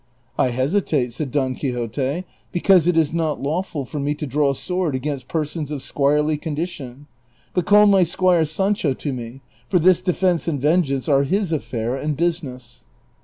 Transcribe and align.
"I 0.39 0.47
hesitate," 0.49 1.13
said 1.13 1.29
Don 1.29 1.53
Quixote," 1.53 2.23
because 2.51 2.87
it 2.87 2.97
is 2.97 3.13
not 3.13 3.39
lawful 3.43 3.85
for 3.85 3.99
me 3.99 4.15
to 4.15 4.25
draw 4.25 4.53
sword 4.53 4.95
against 4.95 5.27
persons 5.27 5.69
of 5.69 5.83
squirely 5.83 6.37
condition; 6.41 7.05
but 7.53 7.67
call 7.67 7.85
my 7.85 8.01
squire 8.01 8.45
Sancho 8.45 8.95
to 8.95 9.13
me; 9.13 9.41
for 9.69 9.77
this 9.77 9.99
defence 10.01 10.47
and 10.47 10.59
vengeance 10.59 11.07
are 11.07 11.21
his 11.21 11.51
affair 11.51 11.95
and 11.95 12.17
business." 12.17 12.83